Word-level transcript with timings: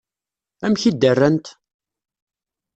Amek 0.65 0.81
i 0.89 0.91
d-rrant? 0.93 1.45